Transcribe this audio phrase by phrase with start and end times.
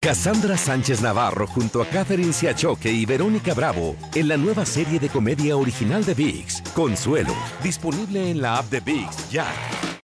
[0.00, 5.08] Cassandra Sánchez Navarro junto a Catherine Siachoque y Verónica Bravo en la nueva serie de
[5.08, 9.46] comedia original de VIX, Consuelo, disponible en la app de VIX ya.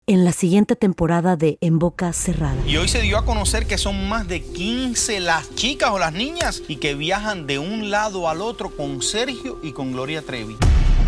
[0.08, 2.58] En la siguiente temporada de En Boca Cerrada.
[2.66, 6.14] Y hoy se dio a conocer que son más de 15 las chicas o las
[6.14, 10.58] niñas y que viajan de un lado al otro con Sergio y con Gloria Trevi.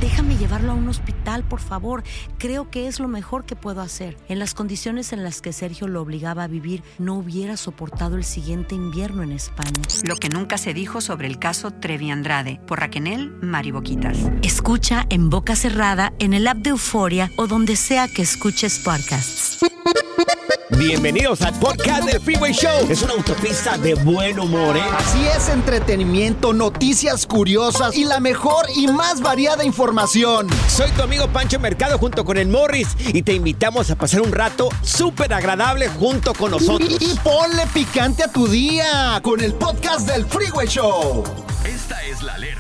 [0.03, 2.03] Déjame llevarlo a un hospital, por favor.
[2.37, 4.17] Creo que es lo mejor que puedo hacer.
[4.27, 8.25] En las condiciones en las que Sergio lo obligaba a vivir, no hubiera soportado el
[8.25, 9.71] siguiente invierno en España.
[10.05, 14.17] Lo que nunca se dijo sobre el caso Trevi Andrade, por Raquel Mariboquitas.
[14.41, 19.72] Escucha en boca cerrada, en el app de Euforia o donde sea que escuches podcasts.
[20.69, 22.87] Bienvenidos al podcast del Freeway Show.
[22.89, 24.81] Es una autopista de buen humor, ¿eh?
[24.97, 30.47] Así es, entretenimiento, noticias curiosas y la mejor y más variada información.
[30.69, 34.31] Soy tu amigo Pancho Mercado junto con el Morris y te invitamos a pasar un
[34.31, 36.89] rato súper agradable junto con nosotros.
[36.89, 41.23] Y, y ponle picante a tu día con el podcast del Freeway Show.
[41.65, 42.52] Esta es la alerta.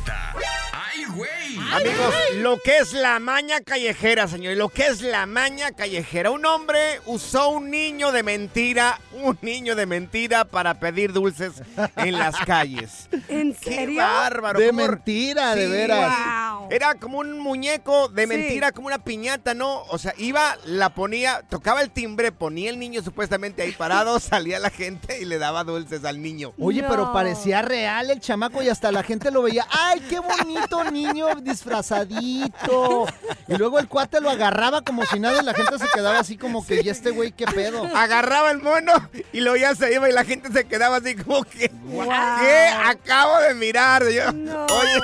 [1.73, 6.29] Amigos, lo que es la maña callejera, señor, lo que es la maña callejera.
[6.31, 11.53] Un hombre usó un niño de mentira, un niño de mentira para pedir dulces
[11.95, 13.07] en las calles.
[13.27, 14.01] ¿En ¡Qué serio?
[14.01, 14.59] bárbaro!
[14.59, 16.11] De ¿Cómo- mentira, de veras.
[16.59, 16.67] Wow.
[16.71, 18.27] Era como un muñeco de Sí.
[18.27, 19.81] mentira, como una piñata, ¿no?
[19.89, 24.59] O sea, iba, la ponía, tocaba el timbre, ponía el niño supuestamente ahí parado, salía
[24.59, 26.53] la gente y le daba dulces al niño.
[26.59, 29.65] Oye, pero parecía real el chamaco y hasta la gente lo veía.
[29.71, 31.27] ¡Ay, qué bonito niño
[31.63, 33.05] disfrazadito!
[33.47, 36.37] Y luego el cuate lo agarraba como si nada y la gente se quedaba así
[36.37, 37.83] como que, ¿y este güey qué pedo?
[37.95, 38.91] Agarraba el mono
[39.31, 42.07] y luego ya se iba y la gente se quedaba así como que, Wow.
[42.39, 44.03] ¿qué acabo de mirar?
[44.09, 44.65] Yo, No.
[44.65, 44.99] Oye,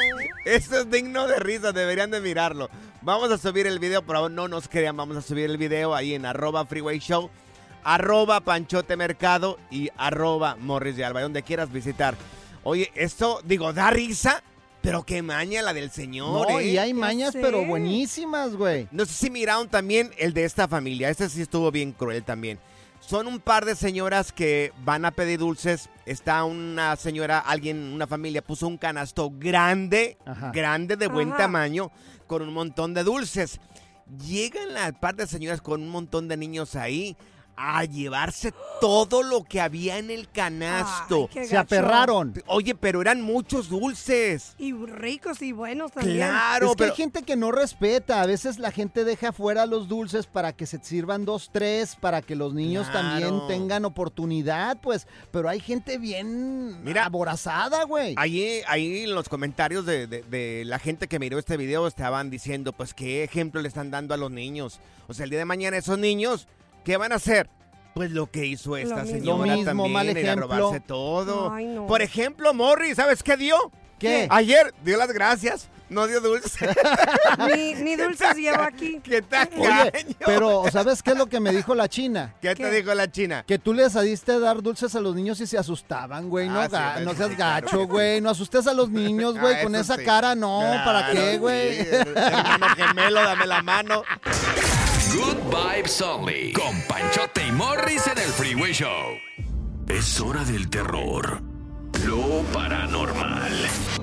[0.46, 2.70] esto es digno de risa, deberían de mirarlo.
[3.02, 5.96] Vamos a subir el video, por favor, no nos crean, vamos a subir el video
[5.96, 7.30] ahí en arroba freeway show,
[7.84, 12.16] arroba panchote mercado y arroba morris de alba, donde quieras visitar.
[12.64, 14.44] Oye, esto, digo, da risa,
[14.82, 16.68] pero qué maña la del señor, No, ¿eh?
[16.68, 17.40] y hay mañas, sé.
[17.42, 18.88] pero buenísimas, güey.
[18.92, 21.10] No sé si miraron también el de esta familia.
[21.10, 22.60] Este sí estuvo bien cruel también.
[23.02, 25.90] Son un par de señoras que van a pedir dulces.
[26.06, 30.52] Está una señora, alguien, una familia, puso un canasto grande, Ajá.
[30.52, 31.38] grande, de buen Ajá.
[31.38, 31.92] tamaño,
[32.28, 33.60] con un montón de dulces.
[34.28, 37.16] Llegan la par de señoras con un montón de niños ahí
[37.62, 41.30] a llevarse todo lo que había en el canasto.
[41.36, 42.34] Ay, Se aperraron.
[42.48, 44.56] Oye, pero eran muchos dulces.
[44.58, 46.18] Y ricos y buenos también.
[46.30, 48.22] Claro, es que pero hay gente que no respeta.
[48.22, 52.22] A veces la gente deja afuera los dulces para que se sirvan dos, tres, para
[52.22, 53.10] que los niños Claro.
[53.10, 55.06] también tengan oportunidad, pues.
[55.32, 58.14] Pero hay gente bien Mira, aborazada, güey.
[58.18, 62.30] Ahí, ahí en los comentarios de, de- de la gente que miró este video estaban
[62.30, 64.80] diciendo, pues, ¿qué ejemplo le están dando a los niños?
[65.10, 66.48] O sea, el día de mañana esos niños,
[66.84, 67.50] ¿qué van a hacer?
[67.94, 69.12] Pues lo que hizo esta mismo.
[69.20, 70.48] señora Lo mismo, también, mal ir a ejemplo.
[70.48, 71.52] robarse todo.
[71.52, 71.88] Ay, no.
[71.88, 73.58] Por ejemplo, Morri, ¿sabes qué dio?
[73.98, 74.28] ¿Qué?
[74.32, 76.70] Ayer dio las gracias, no dio dulce.
[77.54, 79.02] Ni, ni dulces llevo aquí.
[79.04, 79.62] ¿Qué tacaño?
[79.94, 82.34] Oye, pero ¿sabes qué es lo que me dijo la china?
[82.42, 82.72] ¿Qué te ¿Qué?
[82.72, 83.44] dijo la china?
[83.46, 86.48] Que tú les adiste dar dulces a los niños y se asustaban, güey.
[86.48, 88.22] No, Ah, sí, ga- pues, no sí, seas gacho, güey.
[88.22, 90.06] No asustes a los niños, güey, Ah, con eso esa sí.
[90.06, 90.34] cara.
[90.36, 91.84] No, ¿para Claro, qué, güey?
[91.84, 94.04] sí, Hermano gemelo, dame la mano.
[95.12, 96.54] Good vibes only.
[96.54, 99.18] Con Panchote y Morris en el Freeway Show.
[99.88, 101.42] Es hora del terror,
[102.06, 103.52] lo paranormal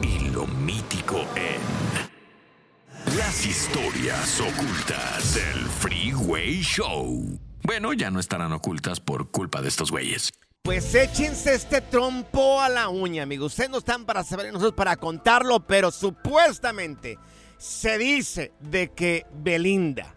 [0.03, 7.39] y lo mítico en las historias ocultas del Freeway Show.
[7.63, 10.33] Bueno, ya no estarán ocultas por culpa de estos güeyes.
[10.63, 13.53] Pues échense este trompo a la uña, amigos.
[13.53, 17.17] Ustedes no están para saber, nosotros para contarlo, pero supuestamente
[17.59, 20.16] se dice de que Belinda,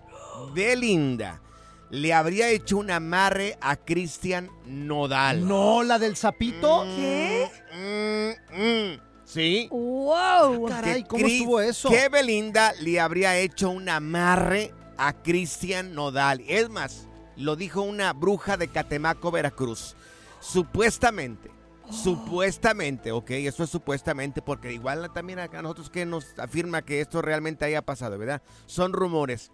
[0.54, 1.42] Belinda,
[1.90, 5.48] le habría hecho un amarre a Cristian Nodal.
[5.48, 6.84] No, la del sapito.
[6.96, 7.50] ¿Qué?
[7.74, 9.68] Mm, mm, sí.
[9.72, 10.68] ¡Wow!
[10.68, 11.90] Caray, Que ¿cómo estuvo eso?
[11.90, 16.44] Que Belinda le habría hecho un amarre a Cristian Nodal.
[16.48, 19.96] Es más, lo dijo una bruja de Catemaco, Veracruz.
[20.40, 21.50] Supuestamente.
[21.92, 27.20] Supuestamente, ok, eso es supuestamente, porque igual también acá nosotros que nos afirma que esto
[27.20, 28.44] realmente haya pasado, ¿verdad?
[28.68, 29.52] Son rumores.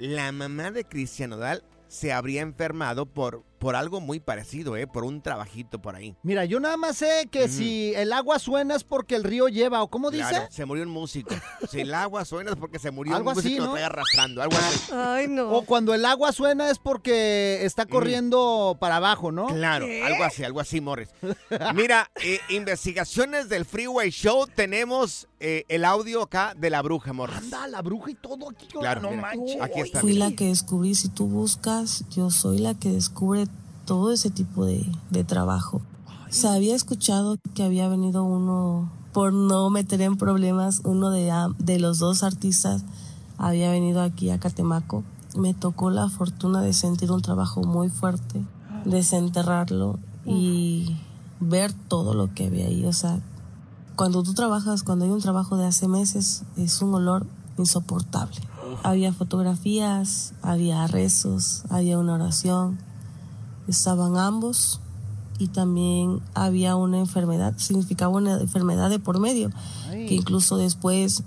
[0.00, 4.86] La mamá de Cristian Nodal se habría enfermado por por algo muy parecido, ¿eh?
[4.86, 6.16] Por un trabajito por ahí.
[6.22, 7.52] Mira, yo nada más sé que Ujú.
[7.52, 10.28] si el agua suena es porque el río lleva, ¿o cómo dice?
[10.30, 11.34] Claro, se murió un músico.
[11.70, 13.84] Si el agua suena es porque se murió Algo un músico así, que lo ¿no?
[13.86, 14.42] arrastrando.
[14.42, 14.90] Algo así.
[14.92, 15.50] Ay, no.
[15.52, 19.46] O cuando el agua suena es porque está corriendo para abajo, ¿no?
[19.48, 20.02] Claro, ¿Qué?
[20.04, 21.10] algo así, algo así, Morris.
[21.74, 27.36] Mira, eh, investigaciones del Freeway Show, tenemos eh, el audio acá de la bruja, Morris.
[27.36, 28.68] Anda, la bruja y todo aquí.
[28.68, 29.60] Claro, no mira, manches.
[29.60, 30.00] aquí está.
[30.00, 30.30] Fui mira.
[30.30, 33.46] la que descubrí, si tú buscas, yo soy la que descubre
[33.84, 35.80] todo ese tipo de, de trabajo.
[36.28, 41.56] Se había escuchado que había venido uno, por no meter en problemas, uno de, am-
[41.58, 42.84] de los dos artistas
[43.36, 45.02] había venido aquí a Catemaco.
[45.36, 48.44] Me tocó la fortuna de sentir un trabajo muy fuerte,
[48.84, 50.96] desenterrarlo y
[51.40, 52.84] ver todo lo que había ahí.
[52.84, 53.20] O sea,
[53.96, 57.26] cuando tú trabajas, cuando hay un trabajo de hace meses, es un olor
[57.58, 58.36] insoportable.
[58.82, 62.78] Había fotografías, había rezos, había una oración.
[63.70, 64.80] Estaban ambos
[65.38, 69.50] y también había una enfermedad, significaba una enfermedad de por medio,
[69.90, 71.22] que incluso después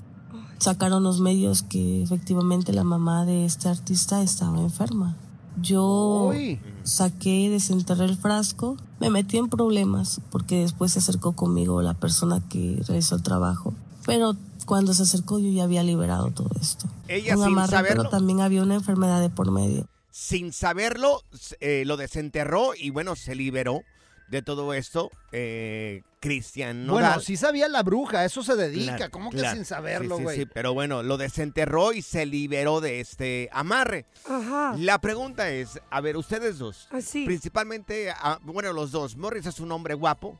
[0.59, 5.17] sacaron los medios que efectivamente la mamá de este artista estaba enferma.
[5.61, 6.59] Yo Uy.
[6.83, 12.41] saqué, desenterré el frasco, me metí en problemas porque después se acercó conmigo la persona
[12.49, 13.73] que realizó el trabajo.
[14.05, 14.35] Pero
[14.65, 16.87] cuando se acercó yo ya había liberado todo esto.
[17.07, 18.03] Ella Un sin amarre, saberlo.
[18.03, 19.87] pero también había una enfermedad de por medio.
[20.15, 21.23] Sin saberlo,
[21.59, 23.81] eh, lo desenterró y bueno, se liberó
[24.29, 25.09] de todo esto.
[25.31, 27.03] Eh, Cristian Nodal.
[27.03, 28.95] Bueno, sí sabía la bruja, eso se dedica.
[28.97, 29.55] Claro, ¿Cómo que claro.
[29.55, 30.37] sin saberlo, Sí, sí, güey?
[30.37, 34.05] sí, pero bueno, lo desenterró y se liberó de este amarre.
[34.29, 34.75] Ajá.
[34.77, 37.25] La pregunta es, a ver, ustedes dos, Ah, sí.
[37.25, 40.39] principalmente, ah, bueno, los dos, Morris es un hombre guapo,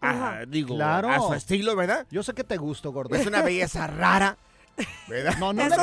[0.00, 0.38] Ajá.
[0.42, 1.10] ah, digo, Claro.
[1.10, 2.06] a su estilo, ¿verdad?
[2.12, 3.16] Yo sé que te gusto, gordo.
[3.16, 4.38] Es una belleza rara,
[5.08, 5.36] ¿verdad?
[5.38, 5.76] No, no, le,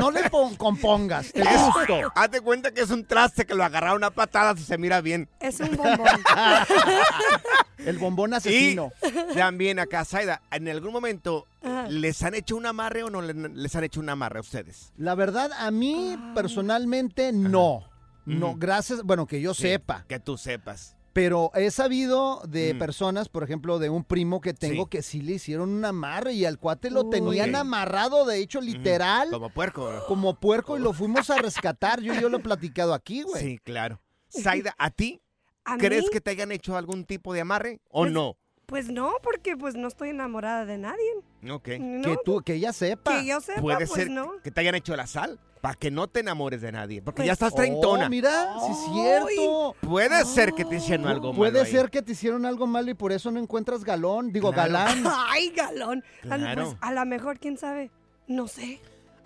[0.00, 2.12] no le pon- compongas, te gusto.
[2.14, 5.28] Hazte cuenta que es un traste que lo agarra una patada si se mira bien.
[5.40, 6.06] Es un bombón.
[7.78, 8.92] El bombón Y asesino.
[9.34, 11.88] también acá, Zaida, ¿en algún momento Ajá.
[11.88, 14.92] les han hecho un amarre o no le- les han hecho un amarre a ustedes?
[14.96, 16.32] La verdad, a mí Ah.
[16.34, 17.84] personalmente no.
[18.24, 18.58] No, Ujú.
[18.60, 20.04] gracias, bueno, que yo Sí, sepa.
[20.08, 20.94] Que tú sepas.
[21.12, 22.78] Pero he sabido de Mm.
[22.78, 24.88] personas, por ejemplo, de un primo que tengo Sí.
[24.90, 27.10] que sí le hicieron un amarre y al cuate lo Uy.
[27.10, 29.90] tenían amarrado, de hecho, literal, Como puerco.
[30.08, 32.00] como puerco y lo fuimos a rescatar.
[32.00, 33.42] Yo, yo lo he platicado aquí, güey.
[33.42, 34.00] Sí, claro.
[34.30, 35.20] Zaida, ¿a ti
[35.64, 36.08] ¿A crees mí?
[36.10, 38.36] que te hayan hecho algún tipo de amarre o Pues, no?
[38.72, 41.12] Pues no, porque pues no estoy enamorada de nadie.
[41.50, 41.68] Ok.
[41.78, 43.18] No, Que tú, que ella sepa.
[43.20, 44.40] que yo sepa, Puede pues ser no.
[44.42, 47.02] que te hayan hecho la sal para que no te enamores de nadie.
[47.02, 48.08] Porque Pues- ya estás Oh, treintona.
[48.08, 49.76] mira, sí es cierto.
[49.82, 51.36] Puede ser que te hicieron algo malo.
[51.36, 51.70] Puede ahí.
[51.70, 54.72] ser que te hicieron algo malo y por eso no encuentras galón, digo Claro.
[54.72, 55.04] galán.
[55.28, 56.02] Ay, galón.
[56.22, 56.64] Claro.
[56.64, 57.90] Pues a lo mejor, quién sabe.
[58.26, 58.80] No sé.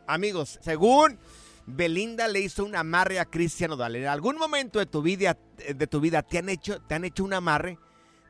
[0.09, 1.21] Amigos, según
[1.67, 3.95] Belinda le hizo un amarre a Cristian Nodal.
[3.95, 5.39] ¿En algún momento de tu vida,
[5.73, 7.79] de tu vida te han hecho, te han hecho un amarre?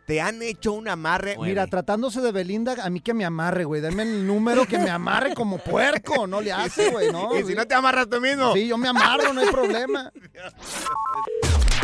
[0.06, 1.36] ¿Te han hecho un amarre?
[1.40, 3.80] Mira, tratándose de Belinda, a mí que me amarre, güey.
[3.80, 6.28] Dame el número que me amarre como puerco.
[6.28, 7.36] No le hace, güey, ¿no?
[7.36, 8.54] y si no te amarras tú mismo.
[8.54, 10.12] Sí, yo me amarro, no hay problema.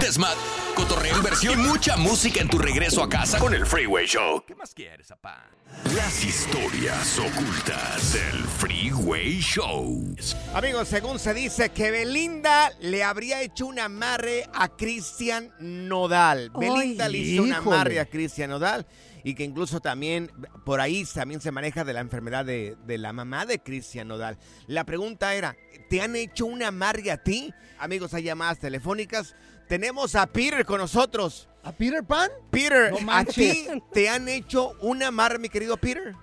[0.00, 0.36] Desmat,
[0.74, 4.44] cotorreo, inversión y mucha música en tu regreso a casa con el Freeway Show.
[4.46, 5.48] ¿Qué más quieres, papá?
[5.96, 10.14] Las historias ocultas del Freeway Show.
[10.54, 16.50] Amigos, según se dice que Belinda le habría hecho un amarre a Cristian Nodal.
[16.54, 18.86] Ay, Belinda le hizo un amarre a Cristian Nodal
[19.24, 20.30] y que incluso también
[20.64, 24.38] por ahí también se maneja de la enfermedad de, de la mamá de Cristian Nodal.
[24.68, 25.56] La pregunta era,
[25.90, 27.52] ¿te han hecho un amarre a ti?
[27.80, 29.34] Amigos, hay llamadas telefónicas.
[29.66, 31.48] Tenemos a Peter con nosotros.
[31.64, 32.30] ¿A Peter Pan?
[32.50, 36.14] Peter, No ¿a ti te han hecho un amarre, mi querido Peter?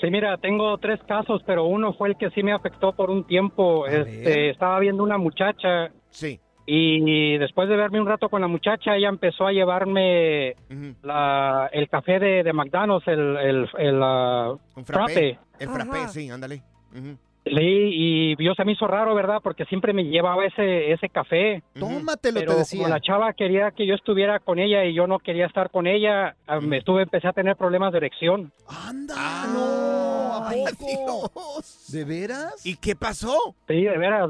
[0.00, 3.26] Sí, mira, tengo tres casos, pero uno fue el que sí me afectó por un
[3.26, 3.86] tiempo.
[3.86, 6.40] Este, estaba viendo una muchacha Sí.
[6.66, 10.94] Y después de verme un rato con la muchacha, ella empezó a llevarme Ujú.
[11.02, 15.38] la, el café de, de McDonald's, el, el, el, ah, Un frappé.
[15.58, 16.08] El frappé, Ajá.
[16.08, 16.62] sí, ándale.
[16.92, 17.16] Ujú.
[17.44, 19.38] Sí, y yo se me hizo raro, ¿verdad?
[19.40, 21.62] Porque siempre me llevaba ese, ese café.
[21.78, 22.88] Tómatelo, Pero te como decía.
[22.88, 26.34] la chava quería que yo estuviera con ella y yo no quería estar con ella,
[26.48, 28.50] ah, me estuve, empecé a tener problemas de erección.
[28.68, 29.14] ¡Anda!
[29.54, 30.25] ¡No!
[30.44, 31.30] ¿A Ay, poco?
[31.56, 31.86] Dios.
[31.92, 32.64] ¿De veras?
[32.66, 33.54] ¿Y qué pasó?
[33.68, 34.28] Sí, de veras,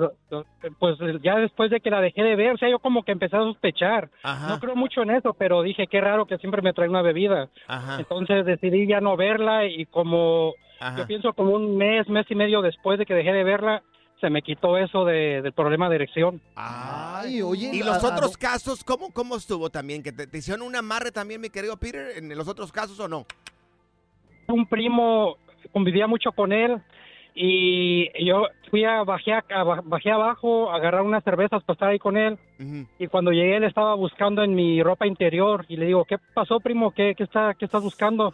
[0.79, 3.37] pues ya después de que la dejé de ver, o sea, yo como que empecé
[3.37, 4.11] a sospechar.
[4.23, 4.49] Ajá.
[4.49, 7.49] No creo mucho en eso, pero dije, qué raro que siempre me trae una bebida.
[7.67, 7.99] Ajá.
[7.99, 10.99] Entonces decidí ya no verla y como Ajá.
[10.99, 13.83] yo pienso como un mes, mes y medio después de que dejé de verla,
[14.21, 16.41] se me quitó eso de- del problema de erección.
[16.55, 17.71] Ay, oye.
[17.75, 20.03] ¿Y a- los otros casos, cómo, cómo estuvo también?
[20.03, 23.09] ¿Que te, te hicieron un amarre también, mi querido Peter, en los otros casos o
[23.09, 23.27] no?
[24.49, 25.37] Un primo
[25.73, 26.81] convivía mucho con él
[27.39, 29.43] y yo fui a bajé, a,
[29.85, 32.39] bajé abajo a agarrar unas cervezas para estar ahí con él
[32.99, 36.61] y cuando llegué él estaba buscando en mi ropa interior y le digo qué pasó
[36.61, 38.33] primo qué, qué está qué estás buscando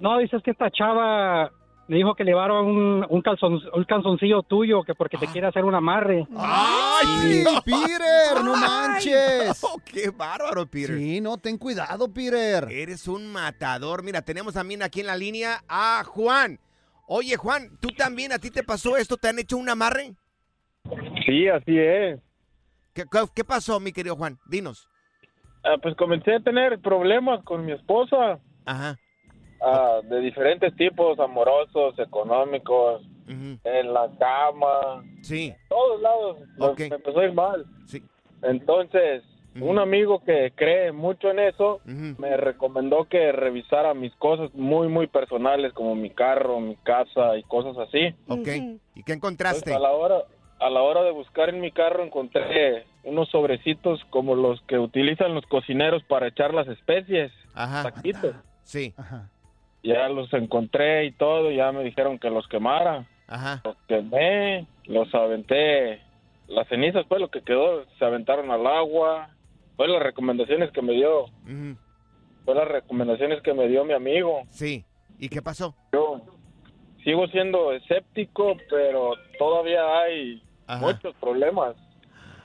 [0.00, 1.50] no dices que esta chava
[1.88, 5.64] me dijo que llevaron un, un calzon un calzoncillo tuyo que porque te quiere hacer
[5.64, 8.44] un amarre ¡Ay, Peter!
[8.44, 9.64] ¡No manches!
[9.86, 10.98] ¡Qué bárbaro, Peter!
[10.98, 12.68] Sí, no, ten cuidado, Peter.
[12.70, 14.02] Eres un matador.
[14.04, 16.60] Mira, tenemos también aquí en la línea a Juan.
[17.14, 19.18] Oye, Juan, ¿tú también a ti te pasó esto?
[19.18, 20.14] ¿Te han hecho un amarre?
[21.26, 22.18] Sí, así es.
[22.94, 24.38] ¿Qué, qué- qué pasó, mi querido Juan?
[24.48, 24.88] Dinos.
[25.62, 28.38] Ah, pues comencé a tener problemas con mi esposa.
[28.64, 28.96] Ajá.
[29.60, 35.54] Ah, de diferentes tipos, amorosos, económicos, en la cama, Sí.
[35.68, 36.38] todos lados.
[36.56, 36.80] Nos- Ok.
[36.80, 37.66] Me empezó a ir mal.
[37.86, 38.02] Sí.
[38.42, 39.22] Entonces,
[39.60, 45.06] un amigo que cree mucho en eso me recomendó que revisara mis cosas muy, muy
[45.06, 48.14] personales, como mi carro, mi casa y cosas así.
[48.28, 48.48] Ok.
[48.94, 49.64] ¿Y qué encontraste?
[49.70, 50.16] Pues, a la hora
[50.62, 55.34] a la hora de buscar en mi carro encontré unos sobrecitos como los que utilizan
[55.34, 57.82] los cocineros para echar las especies, Ajá.
[57.82, 58.36] taquitos.
[58.62, 58.94] Sí.
[59.82, 63.06] Ya los encontré y todo, ya me dijeron que los quemara.
[63.26, 63.60] Ajá.
[63.64, 66.00] Los quemé, los aventé,
[66.46, 69.30] las cenizas fue lo que quedó, se aventaron al agua.
[69.82, 71.76] Fue las recomendaciones que me dio, Ujú.
[72.44, 74.42] fue las recomendaciones que me dio mi amigo.
[74.48, 74.84] Sí.
[75.18, 75.74] ¿Y qué pasó?
[75.92, 76.22] Yo
[77.02, 80.40] sigo siendo escéptico, pero todavía hay
[80.78, 81.74] muchos problemas.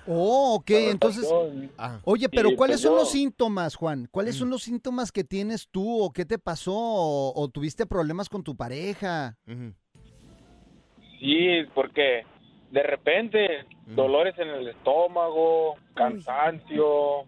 [0.08, 1.32] Oh, ok, entonces...
[1.78, 2.00] Ah.
[2.06, 4.08] Oye, pero Sí, ¿cuáles pues son yo- los síntomas, Juan?
[4.10, 4.40] ¿Cuáles Mm.
[4.40, 8.42] son los síntomas que tienes tú o qué te pasó o, o tuviste problemas con
[8.44, 9.38] tu pareja?
[11.20, 12.24] Sí, porque
[12.72, 17.26] de repente dolores en el estómago, cansancio,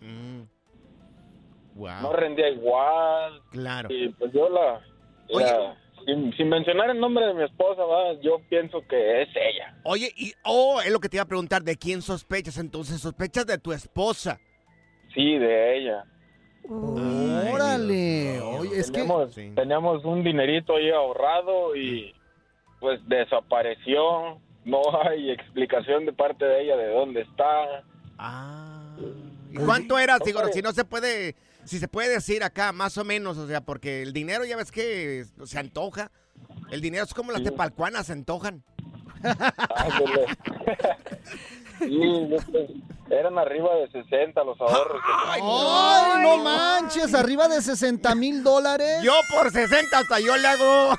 [1.76, 2.02] Wow.
[2.02, 3.42] no rendía igual.
[3.52, 3.88] Claro.
[3.92, 4.82] Y pues yo la...
[5.30, 8.14] la- sin, sin mencionar el nombre de mi esposa, ¿va?
[8.22, 9.76] yo pienso que es ella.
[9.84, 13.02] Oye, y oh, es lo que te iba a preguntar, ¿de quién sospechas entonces?
[13.02, 14.40] ¿Sospechas de tu esposa?
[15.14, 16.04] Sí, de ella.
[16.70, 19.00] Órale, oye, es que...
[19.02, 22.14] teníamos, teníamos un dinerito ahí ahorrado y
[22.80, 24.40] pues desapareció.
[24.66, 27.84] No hay explicación de parte de ella de dónde está.
[29.52, 30.20] ¿Y cuánto era?
[30.20, 33.62] Digo, si no se puede, si se puede decir acá, más o menos, o sea,
[33.62, 36.12] porque el dinero ya ves que se antoja.
[36.72, 38.64] El dinero es como las tepalcuanas, se antojan.
[41.80, 42.28] Sí,
[43.10, 45.02] eran arriba de 60 los ahorros.
[45.28, 45.42] ¡Ay,
[46.22, 47.14] no manches!
[47.14, 49.02] Arriba de 60 mil dólares.
[49.04, 50.98] Yo por 60 hasta yo le hago,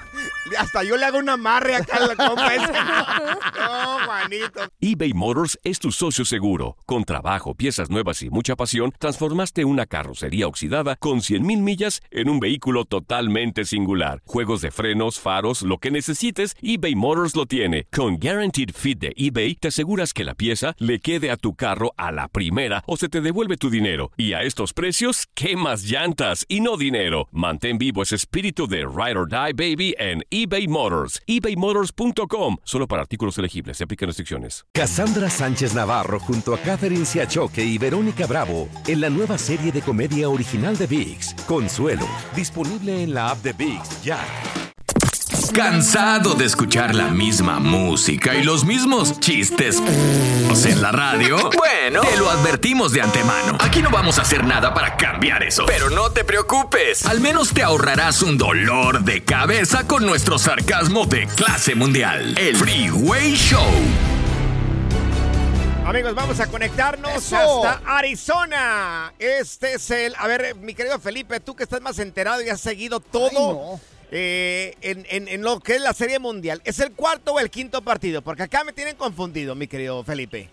[0.59, 3.37] hasta yo le hago un amarre acá a la compa esa.
[3.61, 4.61] No, Juanito.
[4.81, 6.77] eBay Motors es tu socio seguro.
[6.87, 12.29] Con trabajo, piezas nuevas y mucha pasión, transformaste una carrocería oxidada con 100.000 millas en
[12.31, 14.23] un vehículo totalmente singular.
[14.25, 17.85] Juegos de frenos, faros, lo que necesites, eBay Motors lo tiene.
[17.95, 21.93] Con Guaranteed Fit de eBay, te aseguras que la pieza le quede a tu carro
[21.97, 24.13] a la primera o se te devuelve tu dinero.
[24.17, 27.29] Y a estos precios, ¿qué más llantas y no dinero?
[27.33, 31.21] Mantén vivo ese espíritu de Ride or Die Baby en eBay Motors.
[31.27, 32.57] ebaymotors.com.
[32.65, 33.77] Solo para artículos elegibles.
[33.77, 34.65] Se aplican restricciones.
[34.73, 39.83] Cassandra Sánchez Navarro junto a Catherine Siachoque y Verónica Bravo en la nueva serie de
[39.83, 44.70] comedia original de VIX, Consuelo, disponible en la app de VIX ya.
[45.53, 49.83] ¿Cansado de escuchar la misma música y los mismos chistes
[50.65, 51.51] en la radio?
[51.57, 53.59] Bueno, te lo advertimos de antemano.
[53.61, 55.65] Aquí no vamos a hacer nada para cambiar eso.
[55.67, 57.05] Pero no te preocupes.
[57.07, 62.39] Al menos te ahorrarás un dolor de cabeza con nuestro sarcasmo de clase mundial.
[62.39, 63.61] El Freeway Show.
[65.85, 67.67] Amigos, vamos a conectarnos Eso.
[67.67, 69.13] hasta Arizona.
[69.19, 70.15] Este es el.
[70.17, 73.81] A ver, mi querido Felipe, tú que estás más enterado y has seguido todo
[74.11, 76.61] eh, en, en- en lo que es la Serie Mundial.
[76.65, 78.23] ¿Es el cuarto o el quinto partido?
[78.23, 80.49] Porque acá me tienen confundido, mi querido Felipe.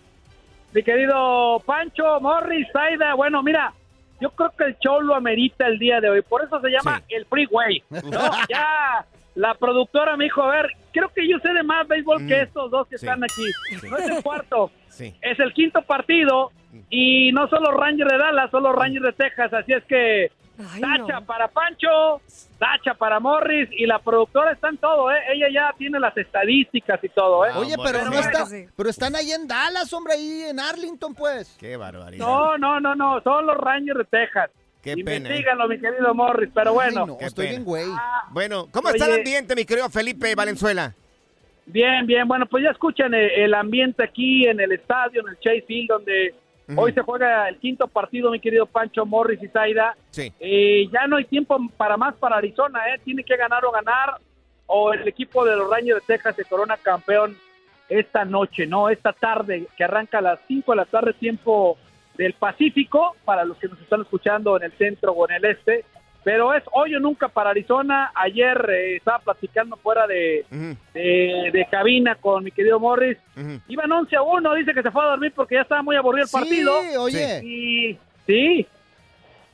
[0.72, 3.72] Mi querido Pancho, Morris, Zaida, bueno, mira,
[4.20, 7.02] yo creo que el show lo amerita el día de hoy, por eso se llama
[7.08, 7.82] el Freeway.
[7.90, 8.00] ¿no?
[8.50, 12.42] ya la productora me dijo, a ver, creo que yo sé de más béisbol que
[12.42, 13.06] estos dos que sí.
[13.06, 13.44] están aquí.
[13.88, 16.50] No es el cuarto, es el quinto partido
[16.90, 20.30] y no son los Rangers de Dallas, son los Rangers de Texas, así es que
[20.80, 22.20] tacha para Pancho,
[22.58, 25.18] tacha para Morris y la productora está en todo, ¿eh?
[25.32, 27.50] Ella ya tiene las estadísticas y todo, ¿eh?
[27.54, 28.46] Oye, pero no está,
[28.76, 31.56] pero están ahí en Dallas, hombre, ahí en Arlington, pues.
[31.58, 32.26] Qué barbaridad.
[32.26, 34.50] No, no, no, no, son los Rangers de Texas.
[34.82, 35.16] Qué pena, ¿eh?
[35.16, 37.18] Investígalo, mi querido Morris, pero bueno.
[37.18, 37.64] Qué pena.
[38.30, 38.96] Bueno, ¿cómo Oye.
[38.96, 40.94] está el ambiente, mi querido Felipe Valenzuela?
[41.66, 45.38] Bien, bien, bueno, pues ya escuchan el, el ambiente aquí en el estadio, en el
[45.38, 46.34] Chase Field, donde
[46.76, 49.96] Hoy se juega el quinto partido, mi querido Pancho Morris y Zaida.
[50.10, 50.32] Sí.
[50.38, 53.00] Eh, ya no hay tiempo para más para Arizona, ¿eh?
[53.04, 54.18] Tiene que ganar o ganar.
[54.66, 57.34] o el equipo de los Rangers de Texas se corona campeón
[57.88, 58.90] esta noche, ¿no?
[58.90, 61.78] Esta tarde, que arranca a las 5 de la tarde, tiempo
[62.18, 65.86] del Pacífico, para los que nos están escuchando en el centro o en el este.
[66.28, 68.12] Pero es hoy o nunca para Arizona.
[68.14, 70.44] Ayer eh, estaba platicando fuera de,
[70.92, 73.16] de, de cabina con mi querido Morris.
[73.66, 76.24] Iban 11 a 1, dice que se fue a dormir porque ya estaba muy aburrido
[76.24, 76.74] el Sí, partido.
[77.00, 77.40] oye.
[77.42, 78.66] Y sí,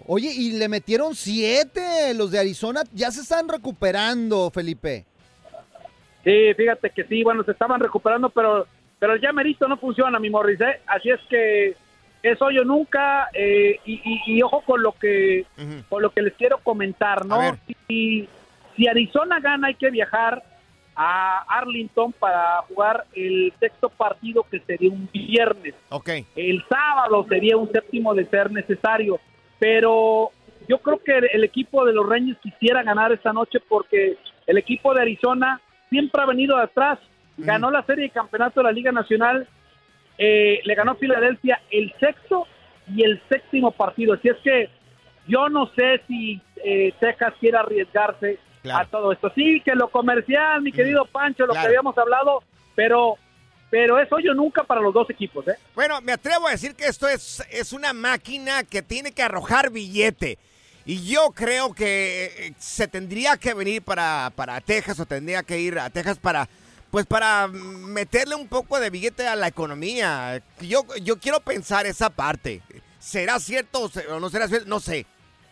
[0.09, 2.13] Oye, y le metieron siete.
[2.17, 5.05] Los de Arizona ya se están recuperando, Felipe.
[6.25, 8.67] Sí, fíjate que sí, bueno, se estaban recuperando, pero
[8.99, 10.81] pero ya merito no funciona, mi Morris, ¿eh?
[10.89, 11.77] Así es que
[12.33, 15.45] es hoy o nunca, eh, y, y- y ojo con lo que
[15.89, 17.37] con lo que les quiero comentar, ¿no?
[17.89, 18.29] Si,
[18.77, 20.43] si Arizona gana, hay que viajar
[20.97, 25.75] a Arlington para jugar el sexto partido que sería un viernes.
[25.91, 26.09] Ok.
[26.37, 29.19] El sábado sería un séptimo de ser necesario,
[29.59, 30.31] pero
[30.69, 34.17] yo creo que el equipo de los Reyes quisiera ganar esta noche porque
[34.47, 36.99] el equipo de Arizona siempre ha venido de atrás,
[37.37, 39.49] ganó la serie de campeonato de la Liga Nacional,
[40.19, 42.47] eh, le ganó a Filadelfia el sexto
[42.95, 44.69] y el séptimo partido, así es que
[45.27, 48.39] yo no sé si eh, Texas quiere arriesgarse
[48.73, 49.31] a todo esto.
[49.35, 51.65] Sí, que lo comercial, mi querido Pancho, lo Claro.
[51.65, 52.43] que habíamos hablado,
[52.75, 53.17] pero
[53.71, 55.57] pero es hoy o nunca para los dos equipos, ¿eh?
[55.75, 59.71] Bueno, me atrevo a decir que esto es, es una máquina que tiene que arrojar
[59.71, 60.39] billete.
[60.87, 65.59] Y yo creo que eh, se tendría que venir para, para Texas o tendría que
[65.59, 66.47] ir a Texas para,
[66.95, 70.41] pues para meterle un poco de billete a la economía.
[70.61, 72.63] Yo, yo quiero pensar esa parte.
[73.01, 74.69] ¿Será cierto o no será cierto?
[74.69, 75.05] No sé.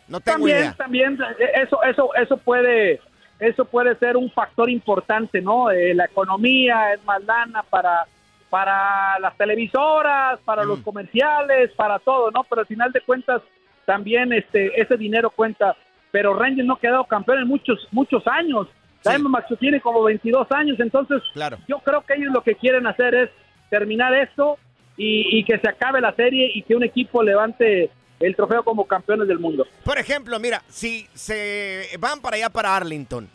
[0.06, 0.75] No tengo también, idea.
[0.75, 1.18] también
[1.61, 3.00] eso, eso, eso puede,
[3.40, 5.72] eso puede ser un factor importante, ¿no?
[5.72, 8.06] Eh, la economía es más lana para,
[8.49, 10.68] para las televisoras, para Mm.
[10.68, 12.44] los comerciales, para todo, ¿no?
[12.44, 13.42] Pero al final de cuentas
[13.84, 15.75] también este, ese dinero cuenta.
[16.12, 18.68] Pero Rangers no ha quedado campeón en muchos, muchos años.
[19.04, 21.59] Diamondbacks tiene como 22 años, entonces Claro.
[21.68, 23.30] yo creo que ellos lo que quieren hacer es
[23.71, 24.59] terminar esto
[24.97, 27.90] y, y que se acabe la serie y que un equipo levante
[28.21, 29.66] el trofeo como campeones del mundo.
[29.85, 33.28] Por ejemplo, mira, si se van para allá, para Arlington,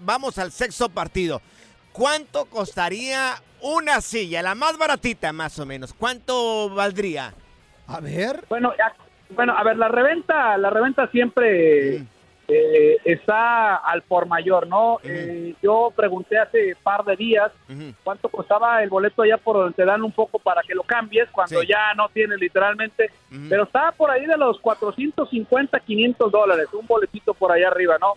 [0.00, 1.40] vamos al sexto partido,
[1.92, 4.42] ¿cuánto costaría una silla?
[4.42, 5.94] La más baratita, más o menos.
[5.94, 7.32] ¿Cuánto valdría?
[7.86, 8.44] A ver.
[8.50, 8.94] Bueno, ya-
[9.30, 12.02] bueno, a ver, la reventa, la reventa siempre
[12.50, 14.98] eh, está al por mayor, ¿no?
[15.04, 17.52] Eh, yo pregunté hace par de días
[18.02, 21.28] cuánto costaba el boleto allá por donde te dan un poco para que lo cambies
[21.30, 23.10] cuando ya no tienes literalmente,
[23.50, 28.14] pero estaba por ahí de los 450, 500 dólares, un boletito por allá arriba, ¿no?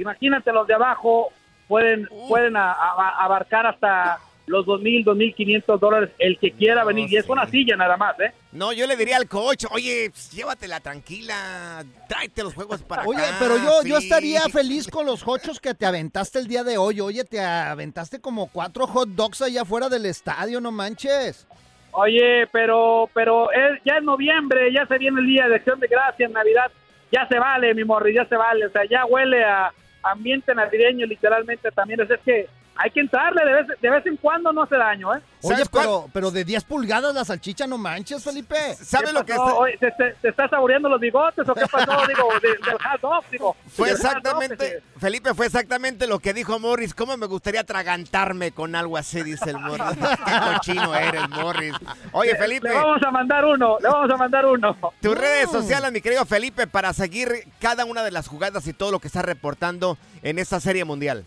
[0.00, 1.28] Imagínate los de abajo
[1.68, 7.16] pueden pueden a- a- abarcar hasta los 2.000, 2.500 dólares el que quiera venir y
[7.16, 8.32] es una silla nada más, ¿eh?
[8.52, 13.20] No, yo le diría al coach, oye, pues, llévatela tranquila, tráete los juegos para Oye,
[13.20, 16.78] acá, pero yo, yo estaría feliz con los hochos que te aventaste el día de
[16.78, 17.00] hoy.
[17.00, 21.46] Oye, te aventaste como cuatro hot dogs allá afuera del estadio, no manches.
[21.90, 25.88] Oye, pero pero es, ya es noviembre, ya se viene el día de acción de
[25.88, 26.70] gracias, Navidad,
[27.10, 31.06] ya se vale, mi morri, ya se vale, o sea, ya huele a ambiente navideño
[31.06, 34.62] literalmente también, es, es que hay que entrarle de vez, de vez en cuando, no
[34.62, 35.20] hace daño, ¿eh?
[35.42, 38.56] Oye, pero, pero de 10 pulgadas la salchicha, no manches, Felipe.
[38.74, 39.58] ¿Sabes ¿Qué pasó?
[39.58, 41.92] Oye, ¿te, te, te estás saboreando los bigotes o qué pasó?
[42.08, 43.56] digo, de- del hot dog, digo.
[43.68, 46.94] Fue exactamente, Felipe, fue exactamente lo que dijo Morris.
[46.94, 49.22] ¿Cómo me gustaría atragantarme con algo así?
[49.22, 49.86] Dice el Morris.
[50.26, 51.74] Qué cochino eres, Morris.
[52.12, 52.68] Oye, Le- Felipe.
[52.68, 54.76] Le vamos a mandar uno, le vamos a mandar uno.
[55.00, 58.90] Tus redes sociales, mi querido Felipe, para seguir cada una de las jugadas y todo
[58.90, 61.24] lo que está reportando en esta serie mundial.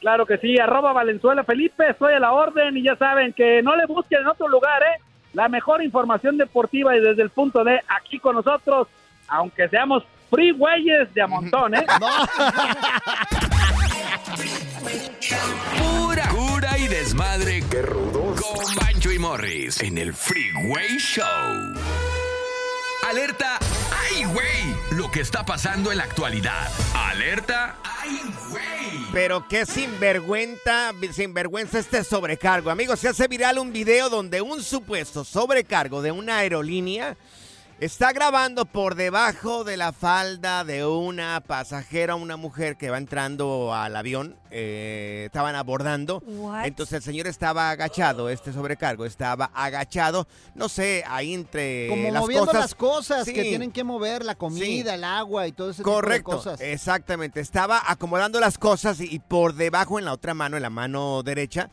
[0.00, 3.76] Claro que sí, arroba Valenzuela Felipe, estoy a la orden y ya saben que no
[3.76, 5.00] le busquen en otro lugar, ¿eh?
[5.34, 8.88] La mejor información deportiva y desde el punto de aquí con nosotros,
[9.28, 11.86] aunque seamos freewayes de a montón, ¿eh?
[15.78, 17.62] Pura cura y desmadre.
[17.70, 18.40] Qué rudos.
[18.40, 21.24] Con Bancho y Morris en el Freeway Show.
[23.08, 23.58] Alerta.
[24.92, 26.68] Lo que está pasando en la actualidad.
[26.94, 27.78] Alerta.
[27.84, 29.06] ¡Ay, güey!
[29.12, 32.70] Pero qué sinvergüenza, sinvergüenza este sobrecargo.
[32.70, 37.16] Amigos, se hace viral un video donde un supuesto sobrecargo de una aerolínea
[37.80, 43.74] está grabando por debajo de la falda de una pasajera, una mujer que va entrando
[43.74, 44.36] al avión.
[44.52, 46.22] eh, estaban abordando.
[46.26, 46.64] What?
[46.66, 52.20] Entonces el señor estaba agachado, este sobrecargo estaba agachado, no sé, ahí entre Como las
[52.22, 52.60] moviendo cosas.
[52.60, 56.38] las cosas que tienen que mover, la comida, el agua y todo ese Correcto, tipo
[56.38, 56.60] de cosas.
[56.60, 57.40] exactamente.
[57.40, 61.22] Estaba acomodando las cosas y, y por debajo en la otra mano, en la mano
[61.22, 61.70] derecha,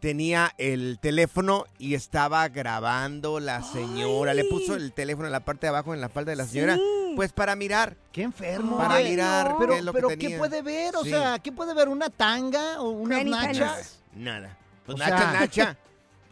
[0.00, 4.34] tenía el teléfono y estaba grabando la señora.
[4.34, 6.78] Le puso el teléfono en la parte de abajo, en la falda de la señora.
[7.16, 7.96] Pues para mirar.
[8.12, 8.76] Qué enfermo.
[8.78, 10.94] Para mirar Pero, qué es lo que pero ¿qué puede ver?
[10.96, 11.10] O Sí.
[11.10, 11.88] sea, ¿qué puede ver?
[11.88, 13.98] ¿Una tanga o unas nachas?
[14.14, 14.56] Nada.
[14.86, 15.76] Pues O nacha, sea, nacha.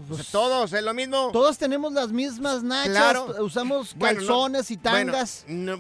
[0.09, 1.31] Pues todos, es lo mismo.
[1.33, 2.91] Todos tenemos las mismas nachas.
[2.91, 3.35] Claro.
[3.45, 5.45] Usamos Bueno, no- calzones y bueno, tangas.
[5.49, 5.79] no,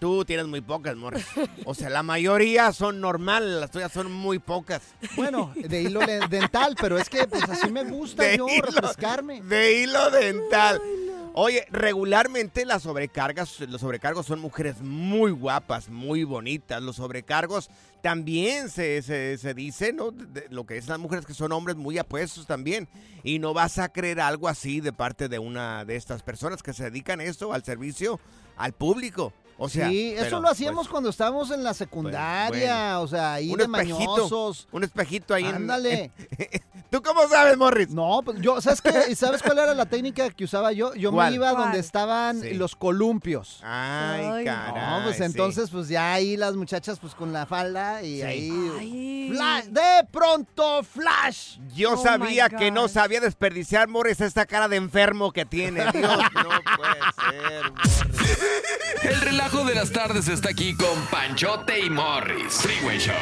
[0.00, 1.24] tú tienes muy pocas, Morris.
[1.64, 4.82] O sea, la mayoría son normales, las tuyas son muy pocas.
[5.16, 9.42] Bueno, de hilo dental, pero es que pues así me gusta De yo hilo- refrescarme.
[9.42, 10.80] De hilo dental.
[11.34, 16.82] Oye, regularmente las sobrecargas, los sobrecargos son mujeres muy guapas, muy bonitas.
[16.82, 17.70] Los sobrecargos
[18.02, 20.10] también se, se, se dice, ¿no?
[20.10, 22.86] De- lo que es las mujeres que son hombres muy apuestos también.
[23.22, 26.74] Y no vas a creer algo así de parte de una de estas personas que
[26.74, 28.20] se dedican esto, al servicio
[28.58, 29.32] al público.
[29.64, 33.34] O sea, sí, eso pero, lo hacíamos pues, cuando estábamos en la secundaria, o sea,
[33.34, 34.66] ahí un de espejito, mañosos.
[34.72, 36.10] un espejito ahí en- Ándale.
[36.90, 37.88] ¿Tú cómo sabes, Morris?
[37.90, 38.92] No, pues yo, ¿sabes qué?
[39.08, 40.92] ¿Y ¿Sabes cuál era la técnica que usaba yo?
[40.94, 41.30] Yo ¿Cuál?
[41.30, 41.62] me iba ¿Cuál?
[41.64, 42.52] donde estaban Sí.
[42.54, 43.60] los columpios.
[43.62, 44.98] Ay, Ay, caray.
[44.98, 45.22] No, pues sí.
[45.22, 48.22] entonces, pues ya ahí las muchachas, pues con la falda y Sí.
[48.22, 48.70] ahí.
[48.78, 49.28] Ay.
[49.32, 51.58] Flash, de pronto, flash.
[51.74, 55.84] Yo Oh sabía que no sabía desperdiciar, Morris, esta cara de enfermo que tiene.
[55.92, 58.11] Dios, no puede ser, Morris.
[59.02, 62.54] El relajo de las tardes está aquí con Panchote y Morris.
[62.54, 63.14] Freeway Show.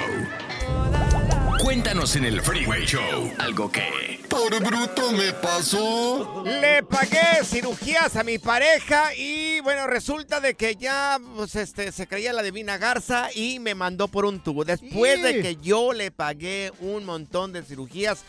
[1.63, 4.21] Cuéntanos en el Freeway Show algo que...
[4.29, 6.43] Por bruto me pasó.
[6.45, 12.07] Le pagué cirugías a mi pareja y bueno, resulta de que ya pues, este, se
[12.07, 14.65] creía la divina garza y me mandó por un tubo.
[14.65, 18.25] Después de que yo le pagué un montón de cirugías,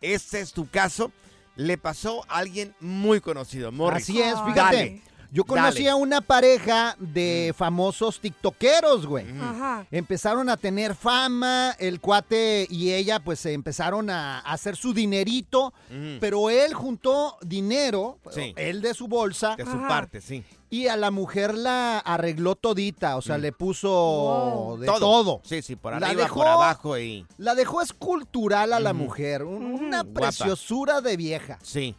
[0.00, 1.10] este es tu caso,
[1.56, 4.04] le pasó a alguien muy conocido, Morris.
[4.04, 4.54] Así es, fíjate.
[4.54, 5.02] Dale.
[5.36, 5.90] Yo conocí Dale.
[5.90, 9.26] a una pareja de famosos tiktokeros, güey.
[9.38, 9.86] Ajá.
[9.90, 15.74] Empezaron a tener fama, el cuate y ella pues se empezaron a hacer su dinerito,
[15.90, 16.18] Ujú.
[16.20, 18.54] pero él juntó dinero, Sí.
[18.56, 19.88] él de su bolsa, De su Ajá.
[19.88, 20.42] parte, sí.
[20.70, 23.40] y a la mujer la arregló todita, o sea, Mm.
[23.42, 24.78] le puso Wow.
[24.78, 25.42] de todo.
[25.44, 27.26] Sí, sí, por La arriba, dejó- por abajo y...
[27.36, 30.20] La dejó escultural a la mujer, una Guapa.
[30.20, 31.94] preciosura de vieja, Sí.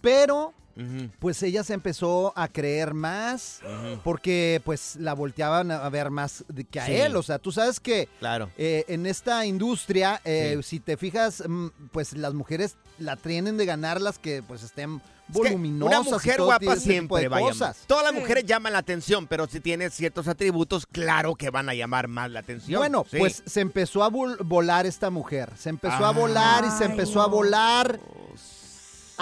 [0.00, 0.54] pero
[1.18, 3.60] Pues ella se empezó a creer más
[4.04, 6.92] porque pues la volteaban a ver más de- que a Sí.
[6.94, 7.16] él.
[7.16, 8.50] O sea, tú sabes que Claro.
[8.56, 10.62] eh, en esta industria, eh, Sí.
[10.62, 15.00] si te fijas, mm, pues las mujeres la tienen de ganar las que pues estén
[15.28, 16.00] Es que voluminosas.
[16.00, 17.52] Una y mujer todo guapa ese tipo siempre de va a llamar.
[17.52, 17.84] cosas.
[17.86, 18.18] Todas las Sí.
[18.20, 22.30] mujeres llaman la atención, pero si tiene ciertos atributos, claro que van a llamar más
[22.30, 22.80] la atención.
[22.80, 23.18] Bueno, Sí.
[23.18, 25.52] pues se empezó a vol- volar esta mujer.
[25.56, 28.00] Se empezó a volar y se empezó a volar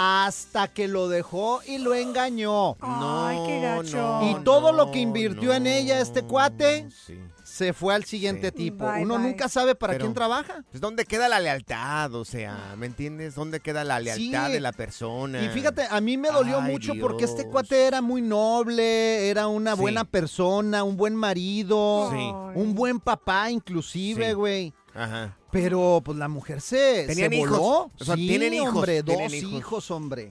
[0.01, 2.77] hasta que lo dejó y lo engañó.
[2.81, 4.21] Ay, qué gacho.
[4.23, 7.19] Y todo lo que invirtió en ella este cuate Sí.
[7.43, 8.57] se fue al siguiente Sí.
[8.71, 8.87] tipo.
[8.87, 9.25] Bye, Uno bye.
[9.27, 10.63] nunca sabe para Pero- quién trabaja.
[10.71, 12.15] Pues, ¿Dónde queda la lealtad?
[12.15, 13.35] O sea, ¿me entiendes?
[13.35, 14.53] ¿Dónde queda la lealtad Sí.
[14.53, 15.43] de la persona?
[15.43, 19.49] Y fíjate, a mí me dolió Ay, mucho porque este cuate era muy noble, era
[19.49, 19.81] una Sí.
[19.81, 22.09] buena persona, un buen marido,
[22.55, 24.33] un buen papá inclusive, Sí.
[24.35, 24.73] güey.
[24.95, 25.37] Ajá.
[25.51, 27.51] Pero pues la mujer se, Tenían se hijos.
[27.59, 27.91] voló.
[27.99, 29.53] O sea, sí, tienen hijos, hombre, dos hijos.
[29.53, 29.91] hijos.
[29.91, 30.29] hombre.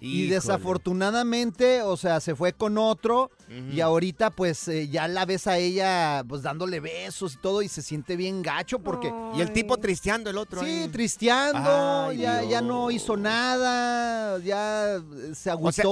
[0.00, 3.30] Y desafortunadamente, o sea, se fue con otro
[3.72, 7.68] Y ahorita pues eh, ya la ves a ella pues dándole besos y todo y
[7.68, 9.12] se siente bien gacho porque...
[9.36, 10.60] Y el tipo tristeando el otro.
[10.60, 10.88] Sí, ahí.
[10.88, 15.00] tristeando, Ay, ya, ya no hizo nada, ya eh,
[15.34, 15.84] se O sea.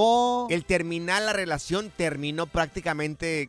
[0.50, 3.48] El terminar la relación terminó prácticamente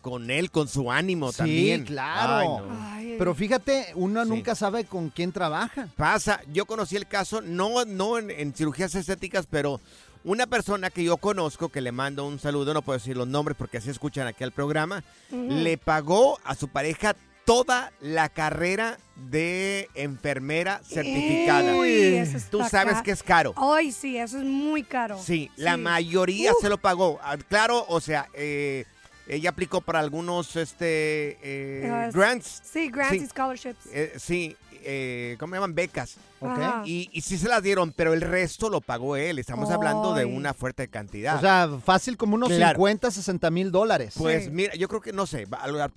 [0.00, 1.84] con él, con su ánimo Sí, también.
[1.84, 2.38] claro.
[2.38, 2.76] Ay, no.
[2.92, 4.28] Ay, Pero fíjate, uno Sí.
[4.28, 5.88] nunca sabe con quién trabaja.
[5.96, 9.80] Pasa, yo conocí el caso, no, no en, en cirugías estéticas, pero
[10.26, 13.56] una persona que yo conozco, que le mando un saludo, no puedo decir los nombres
[13.56, 19.88] porque así escuchan aquí al programa, le pagó a su pareja toda la carrera de
[19.94, 21.76] enfermera certificada.
[21.76, 23.54] Uy, eso Tú sabes que es caro.
[23.56, 25.16] Ay, sí, eso es muy caro.
[25.22, 27.20] Sí, la mayoría se lo pagó.
[27.22, 28.84] Ah, Claro, o sea, eh,
[29.28, 32.62] ella aplicó para algunos este eh, grants.
[32.64, 33.24] Sí, grants Sí.
[33.24, 33.86] y scholarships.
[33.92, 35.74] Eh, sí, eh, ¿cómo llaman?
[35.74, 36.16] Becas.
[36.40, 36.50] ¿ok?
[36.58, 36.82] Ajá.
[36.86, 39.38] Y, y sí se las dieron, pero el resto lo pagó él.
[39.38, 41.36] Estamos hablando de una fuerte cantidad.
[41.36, 42.76] O sea, fácil como unos Claro.
[42.76, 44.14] 50, 60 mil dólares.
[44.16, 44.50] pues Sí.
[44.50, 45.46] mira, yo creo que no sé,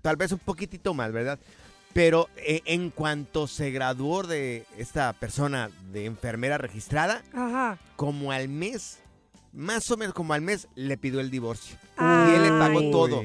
[0.02, 1.40] tal vez un poquitito más, ¿verdad?
[1.94, 7.78] Pero eh, en cuanto se graduó de esta persona de enfermera registrada, Ajá.
[7.96, 9.00] como al mes,
[9.54, 11.78] más o menos como al mes, le pidió el divorcio.
[12.00, 13.24] Y él le pagó todo.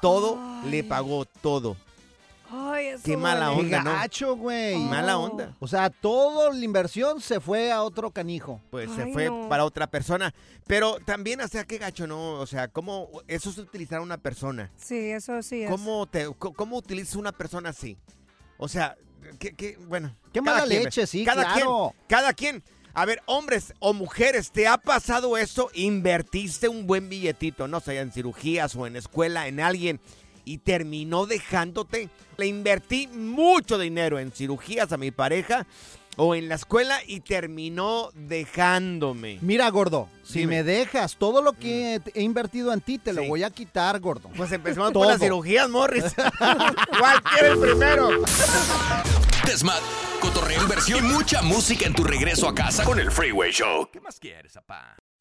[0.00, 1.76] Todo, le pagó todo.
[2.90, 3.50] Eso Qué mala.
[3.54, 3.92] Qué onda, ¿no?
[3.92, 4.76] gacho, güey.
[4.78, 5.24] Mala Oh.
[5.24, 5.56] onda.
[5.60, 8.60] O sea, toda la inversión se fue a otro canijo.
[8.70, 9.48] Pues Ay, se fue no.
[9.48, 10.34] para otra persona.
[10.66, 12.32] Pero también, o sea, qué gacho, ¿no?
[12.40, 14.70] O sea, ¿cómo eso es utilizar a una persona?
[14.76, 15.70] Sí, eso sí es.
[15.70, 17.96] ¿Cómo, te, ¿Cómo utilizas una persona así?
[18.58, 18.96] O sea,
[19.38, 20.14] que, bueno.
[20.32, 21.92] Qué mala quien, leche, sí, cada claro.
[21.96, 22.62] Quien, cada quien.
[22.94, 25.70] A ver, hombres o mujeres, ¿te ha pasado eso?
[25.74, 30.00] Invertiste un buen billetito, no sé, en cirugías o en escuela, en alguien,
[30.48, 32.08] y terminó dejándote.
[32.38, 35.66] Le invertí mucho dinero en cirugías a mi pareja
[36.16, 39.38] o en la escuela y terminó dejándome.
[39.42, 40.56] Mira, gordo, si Dime.
[40.56, 44.30] me dejas todo lo que he invertido en ti, te lo voy a quitar, gordo.
[44.36, 45.02] Pues empezamos Todo.
[45.04, 46.04] por las cirugías, Morris.
[46.98, 48.08] ¿Cuál quiere el primero?
[49.46, 49.80] Desmad,
[50.20, 53.88] cotorreo, inversión y mucha música en tu regreso a casa con el Freeway Show.
[53.92, 54.96] ¿Qué más quieres, papá?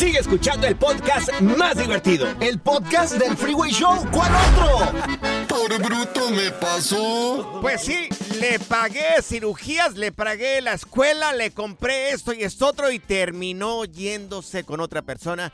[0.00, 2.26] Sigue escuchando el podcast más divertido.
[2.40, 4.02] El podcast del Freeway Show.
[4.10, 4.98] ¿Cuál otro?
[5.46, 7.58] Por bruto me pasó.
[7.60, 8.08] Pues sí,
[8.40, 13.84] le pagué cirugías, le pagué la escuela, le compré esto y esto otro y terminó
[13.84, 15.52] yéndose con otra persona.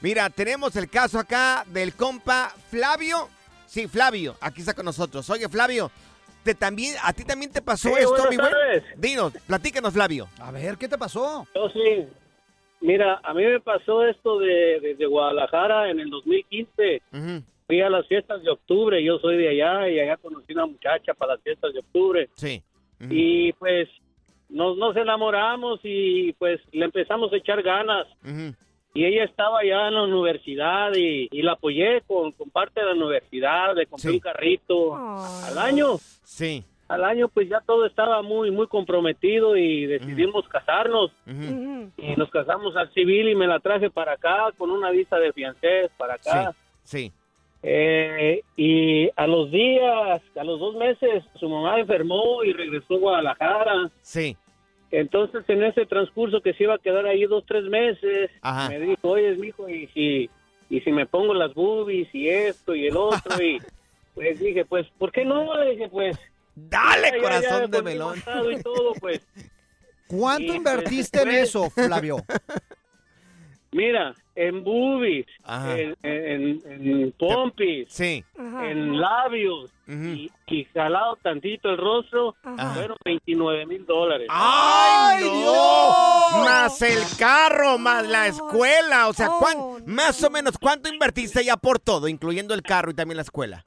[0.00, 3.28] Mira, tenemos el caso acá del compa Flavio.
[3.66, 5.28] Sí, Flavio, aquí está con nosotros.
[5.30, 5.90] Oye, Flavio,
[6.44, 8.84] te también, ¿a ti también te pasó Sí, esto, mi tardes.
[8.96, 10.28] Dinos, platícanos, Flavio.
[10.38, 11.44] A ver, ¿qué te pasó?
[11.56, 12.06] Yo sí.
[12.80, 17.02] Mira, a mí me pasó esto de, desde Guadalajara en el 2015.
[17.66, 21.14] Fui a las fiestas de octubre, yo soy de allá y allá conocí una muchacha
[21.14, 22.28] para las fiestas de octubre.
[22.34, 22.62] Sí.
[23.08, 23.88] Y pues
[24.48, 28.06] nos, nos enamoramos y pues le empezamos a echar ganas.
[28.92, 32.86] Y ella estaba ya en la universidad y, y la apoyé con, con parte de
[32.86, 35.96] la universidad, le compré un carrito al año.
[36.24, 36.64] Sí.
[36.90, 41.12] Al año pues ya todo estaba muy muy comprometido y decidimos casarnos.
[41.96, 45.32] Y nos casamos al civil y me la traje para acá con una visa de
[45.32, 46.52] fiancés para acá.
[46.82, 47.12] Sí.
[47.62, 52.98] Eh, y a los días, a los dos meses, su mamá enfermó y regresó a
[52.98, 53.90] Guadalajara.
[54.02, 54.36] Sí.
[54.90, 58.68] Entonces, en ese transcurso que se iba a quedar ahí dos, tres meses, Ajá.
[58.68, 60.28] me dijo, oye, mijo, y si,
[60.68, 63.60] y si me pongo las boobies y esto y el otro, y
[64.12, 65.54] pues dije, pues, ¿por qué no?
[65.56, 66.18] Le dije, pues.
[66.68, 68.22] Dale, ya, corazón ya, de melón.
[68.52, 69.20] Y todo, pues.
[70.06, 72.16] ¿Cuánto Y, pues, invertiste en después- eso, Flavio?
[73.72, 75.78] Mira, en boobies, Ajá.
[75.78, 78.24] en, en, en pompis, Sí.
[78.36, 84.26] en labios y, y jalado tantito el rostro, fueron 29 mil dólares.
[84.28, 86.42] ¡Ay, no!
[86.44, 89.06] Más el carro, más la escuela.
[89.06, 92.94] O sea, ¿cuán- más o menos, ¿cuánto invertiste ya por todo, incluyendo el carro y
[92.94, 93.64] también la escuela?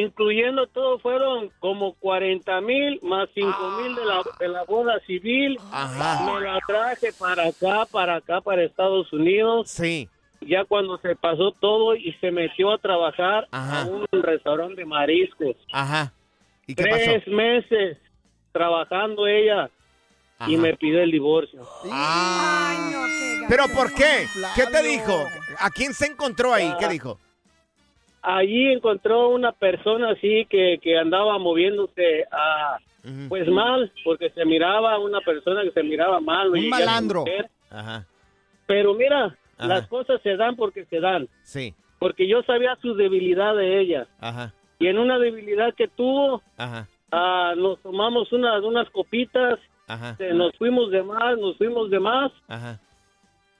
[0.00, 5.58] Incluyendo todo fueron como 40 mil más 5 mil de la, de la boda civil.
[5.70, 6.24] Ajá.
[6.32, 9.68] Me la traje para acá, para acá, para Estados Unidos.
[9.70, 10.08] Sí.
[10.40, 13.82] Ya cuando se pasó todo y se metió a trabajar Ajá.
[13.82, 15.56] a un restaurante de mariscos.
[15.72, 16.12] Ajá.
[16.66, 17.30] ¿Y qué Tres pasó?
[17.30, 17.98] meses
[18.52, 19.68] trabajando ella
[20.46, 21.60] y me pidió el divorcio.
[23.48, 24.26] ¿Pero por qué?
[24.54, 25.24] ¿Qué te dijo?
[25.58, 26.72] ¿A quién se encontró ahí?
[26.78, 26.88] ¿Qué Ah.
[26.88, 27.18] dijo?
[28.22, 32.78] Allí encontró una persona así que, que andaba moviéndose a,
[33.28, 36.50] pues mal, porque se miraba una persona que se miraba mal.
[36.50, 37.24] Un malandro.
[37.70, 38.06] Ajá.
[38.66, 39.66] Pero mira, Ajá.
[39.66, 41.28] las cosas se dan porque se dan.
[41.42, 41.74] Sí.
[41.98, 44.06] Porque yo sabía su debilidad de ella.
[44.20, 44.54] Ajá.
[44.78, 46.88] Y en una debilidad que tuvo, Ajá.
[47.10, 49.58] ah, nos tomamos unas, unas copitas,
[49.88, 50.16] Ajá.
[50.32, 52.78] nos fuimos de más, nos fuimos de más, Ajá.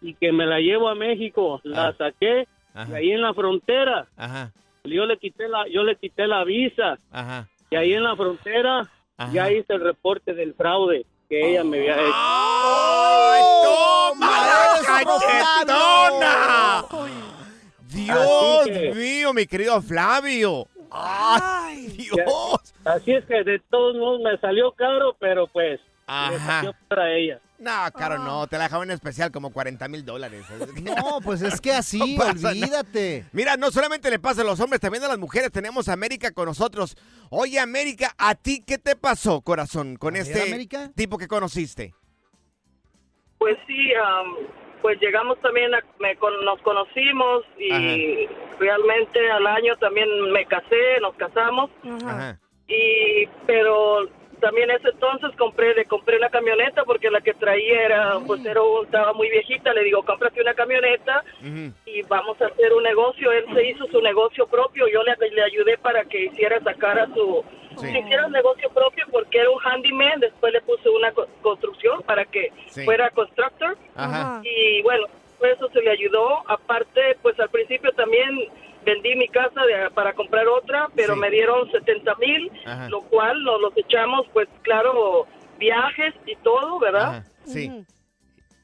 [0.01, 1.61] y que me la llevo a México.
[1.65, 1.95] La Ah.
[1.99, 2.91] saqué, Ajá.
[2.91, 4.53] y ahí en la frontera, Ajá.
[4.85, 6.99] yo le quité la, yo le quité la visa.
[7.11, 7.49] Ajá.
[7.71, 8.89] Y ahí en la frontera
[9.33, 12.13] ya hice el reporte del fraude que ella me había hecho.
[12.15, 16.85] ¡Ay, toma la cachetona!
[17.89, 20.67] Dios que- mío, mi querido Flavio.
[20.91, 22.75] ¡Ay, Dios!
[22.85, 25.81] Así es que de todos modos me salió caro, pero pues
[26.13, 26.73] Ajá.
[26.89, 27.41] para ella.
[27.59, 28.47] No, caro, no.
[28.49, 30.45] Te la dejaban en especial como 40 mil dólares.
[30.83, 33.25] No, pues es que así, No olvídate.
[33.33, 35.53] Mira, no solamente le pasa a los hombres, también a las mujeres.
[35.53, 36.97] Tenemos a América con nosotros.
[37.31, 40.91] Oye, América, ¿a ti qué te pasó, corazón, con ver, este América.
[40.97, 41.95] tipo que conociste?
[43.39, 44.35] Pues sí, am,
[44.83, 48.27] pues llegamos también, a- me con- nos conocimos y
[48.59, 51.71] realmente al año también me casé, nos casamos.
[52.69, 54.09] Y, pero
[54.43, 58.61] también ese entonces compré, le compré una camioneta porque la que traía era, pues era
[58.83, 59.73] estaba muy viejita.
[59.73, 61.25] Le digo, cómprate una camioneta
[61.87, 63.31] y vamos a hacer un negocio.
[63.33, 64.87] Él se hizo su negocio propio.
[64.89, 67.43] Yo le, le ayudé para que hiciera, sacara su,
[67.79, 67.91] Sí.
[67.91, 70.21] que hiciera un negocio propio porque era un handyman.
[70.21, 72.85] Después le puse una co- construcción para que Sí.
[72.85, 73.79] fuera constructor.
[73.95, 74.43] Ajá.
[74.45, 75.07] Y bueno,
[75.39, 76.43] pues eso se le ayudó.
[76.51, 78.29] Aparte, pues al principio también
[78.85, 81.21] vendí mi casa de- para comprar otra, pero Sí.
[81.21, 82.51] me dieron 70 mil,
[82.89, 85.27] lo cual nos los echamos, pues claro,
[85.59, 87.03] viajes y todo, ¿verdad?
[87.19, 87.85] Ajá, Sí.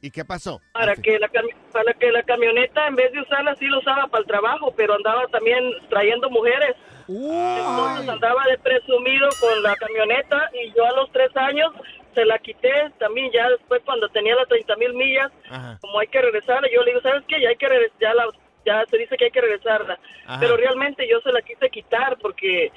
[0.01, 0.61] ¿Y qué pasó?
[0.73, 1.29] Para que, la
[1.73, 4.95] para que la camioneta, en vez de usarla, sí lo usaba para el trabajo, pero
[4.95, 6.77] andaba también trayendo mujeres.
[7.09, 11.73] Entonces andaba de presumido con la camioneta y yo a los tres años
[12.15, 15.79] se la quité también ya después cuando tenía las 30 mil millas, Ajá.
[15.81, 17.41] como hay que regresarla, yo le digo, ¿sabes qué?
[17.41, 18.27] Ya hay que regres- ya, la,
[18.69, 19.99] ya se dice que hay que regresarla.
[20.27, 20.41] Ajá.
[20.41, 22.71] Pero realmente yo se la quise quitar porque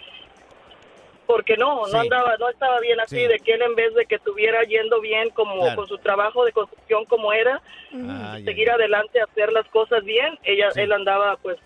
[1.28, 1.94] porque no, Sí.
[1.94, 3.28] no andaba, no estaba bien así, Sí.
[3.28, 5.76] de que él en vez de que estuviera yendo bien como Claro.
[5.78, 7.62] con su trabajo de construcción como era,
[7.94, 11.58] Ah, ya, seguir adelante, hacer las cosas bien, ella, él andaba pues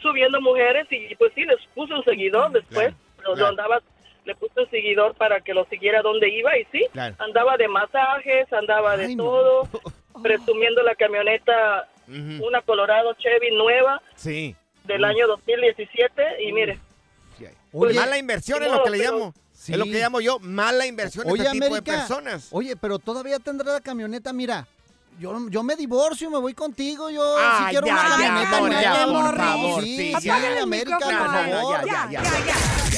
[0.00, 3.48] subiendo mujeres y pues sí, les puso un seguidor después, lo, lo claro.
[3.50, 3.82] andaba,
[4.24, 7.14] le puso un seguidor para que lo siguiera donde iba y sí, Claro.
[7.18, 9.68] andaba de masajes, andaba de todo,
[10.22, 11.86] presumiendo la camioneta,
[12.42, 14.54] Una Colorado Chevy nueva Sí.
[14.84, 16.78] del año 2017 y mire.
[17.74, 19.34] Oye, mala inversión es lo que le pero- llamo.
[19.66, 22.48] Es lo que llamo yo, mala inversión Oye, este tipo América, de personas.
[22.50, 24.66] Oye, pero todavía tendrá la camioneta, mira.
[25.20, 28.50] Yo, yo me divorcio, me voy contigo, yo Ah, si quiero ya, una camioneta
[28.82, 30.28] ya, por Sí, favor, sí, sí.
[30.60, 31.86] América, por favor.
[31.86, 32.22] ya, ya,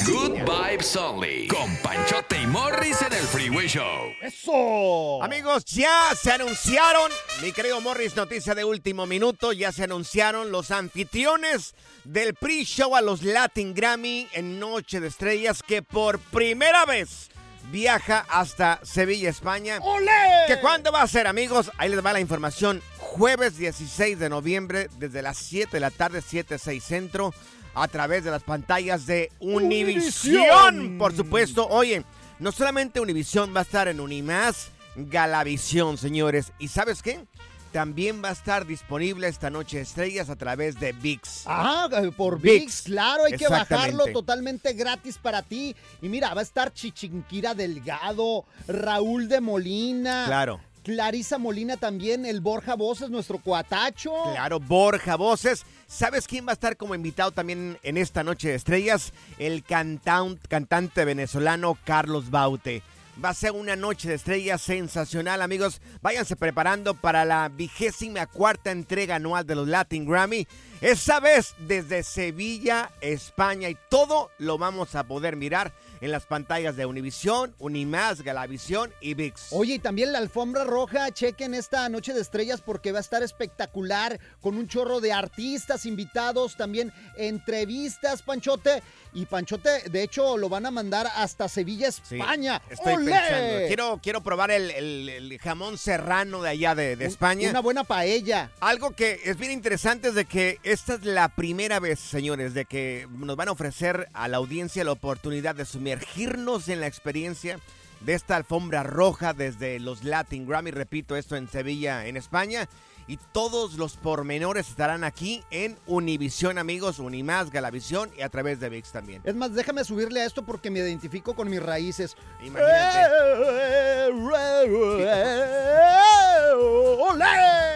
[0.05, 1.47] Good Vibes Only.
[1.47, 4.13] Con Panchote y Morris en el Freeway Show.
[4.21, 5.23] ¡Eso!
[5.23, 10.69] Amigos, ya se anunciaron, mi querido Morris, noticia de último minuto, ya se anunciaron los
[10.69, 17.29] anfitriones del pre-show a los Latin Grammy en Noche de Estrellas que por primera vez
[17.71, 19.79] viaja hasta Sevilla, España.
[19.81, 20.45] ¡Olé!
[20.47, 21.71] ¿Que cuándo va a ser, amigos?
[21.77, 22.83] Ahí les va la información.
[22.99, 27.33] Jueves 16 de noviembre, desde las 7 de la tarde, 7, 6 centro,
[27.75, 30.97] a través de las pantallas de Univisión.
[30.97, 32.03] Por supuesto, oye,
[32.39, 36.53] no solamente Univisión va a estar en Unimás, Galavisión, señores.
[36.57, 37.25] ¿Y sabes qué?
[37.73, 41.43] También va a estar disponible esta noche estrellas a través de VIX.
[41.45, 42.61] Ah, por ViX.
[42.61, 45.75] VIX, claro, hay que bajarlo totalmente gratis para ti.
[46.01, 50.23] Y mira, va a estar Chichinquira Delgado, Raúl de Molina.
[50.25, 50.61] Claro.
[50.85, 54.13] Clarisa Molina también, el Borja Voces, nuestro cuatacho.
[54.33, 55.65] Claro, Borja Voces.
[55.87, 59.11] ¿Sabes quién va a estar como invitado también en esta noche de estrellas?
[59.39, 62.83] El cantan- cantante venezolano Carlos Baute.
[63.23, 65.81] Va a ser una noche de estrellas sensacional, amigos.
[66.03, 70.45] Váyanse preparando para la vigésima cuarta entrega anual de los Latin Grammy.
[70.81, 75.73] Esa vez desde Sevilla, España, y todo lo vamos a poder mirar
[76.05, 79.47] en las pantallas de Univisión, Unimás, Galavisión y VIX.
[79.51, 83.23] Oye, y también la alfombra roja, chequen esta noche de estrellas porque va a estar
[83.23, 86.93] espectacular con un chorro de artistas invitados, también
[87.39, 88.81] entrevistas, Panchote.
[89.13, 92.61] Y Panchote, de hecho, lo van a mandar hasta Sevilla, Sí, España.
[92.69, 93.11] Estoy ¡Olé!
[93.11, 93.67] pensando.
[93.67, 97.49] Quiero, quiero probar el, el- el jamón serrano de allá de, de España.
[97.49, 98.51] Una buena paella.
[98.59, 102.65] Algo que es bien interesante es de que esta es la primera vez, señores, de
[102.65, 107.59] que nos van a ofrecer a la audiencia la oportunidad de sumergirnos en la experiencia
[108.01, 112.67] de esta alfombra roja desde los Latin Grammy, repito, esto en Sevilla, en España.
[113.07, 118.69] Y todos los pormenores estarán aquí en Univisión, amigos, Unimás, Galavisión y a través de
[118.69, 119.21] VIX también.
[119.23, 122.15] Es más, déjame subirle a esto porque me identifico con mis raíces.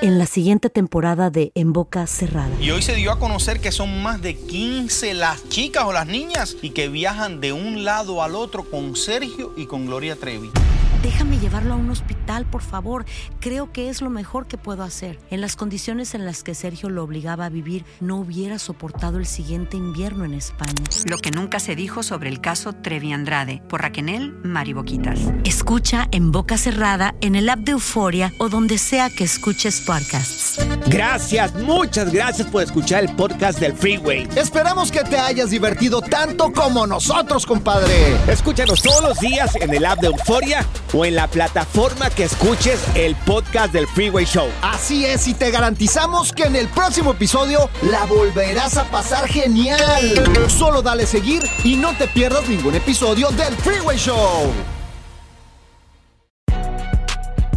[0.01, 2.49] En la siguiente temporada de En Boca Cerrada.
[2.59, 6.07] Y hoy se dio a conocer que son más de 15 las chicas o las
[6.07, 10.51] niñas y que viajan de un lado al otro con Sergio y con Gloria Trevi.
[11.01, 13.05] Déjame llevarlo a un hospital, por favor.
[13.39, 15.17] Creo que es lo mejor que puedo hacer.
[15.29, 19.25] En las condiciones en las que Sergio lo obligaba a vivir, no hubiera soportado el
[19.25, 20.73] siguiente invierno en España.
[21.05, 25.19] Lo que nunca se dijo sobre el caso Trevi Andrade por Raquenel Mariboquitas.
[25.45, 30.59] Escucha en boca cerrada, en el app de Euforia o donde sea que escuches podcasts.
[30.87, 34.27] Gracias, muchas gracias por escuchar el podcast del Freeway.
[34.35, 38.17] Esperamos que te hayas divertido tanto como nosotros, compadre.
[38.27, 42.79] Escúchanos todos los días en el app de Euforia o en la plataforma que escuches
[42.95, 44.47] el podcast del Freeway Show.
[44.61, 49.79] Así es, y te garantizamos que en el próximo episodio la volverás a pasar genial.
[50.47, 54.51] Solo dale seguir y no te pierdas ningún episodio del Freeway Show.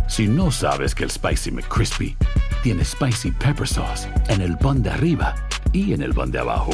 [0.09, 2.17] Si no sabes que el Spicy McCrispy
[2.63, 5.35] tiene Spicy Pepper Sauce en el pan de arriba
[5.73, 6.73] y en el pan de abajo.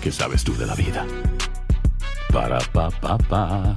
[0.00, 1.06] ¿Qué sabes tú de la vida?
[2.32, 3.76] Para, pa, pa, pa.